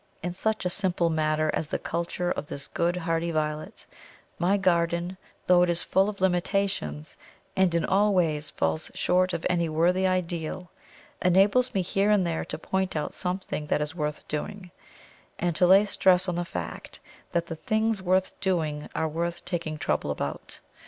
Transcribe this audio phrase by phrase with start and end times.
[0.23, 3.85] In such a simple matter as the culture of this good hardy Violet,
[4.39, 7.17] my garden, though it is full of limitations,
[7.55, 10.71] and in all ways falls short of any worthy ideal,
[11.21, 14.71] enables me here and there to point out something that is worth doing,
[15.37, 16.99] and to lay stress on the fact
[17.31, 20.59] that the things worth doing are worth taking trouble about.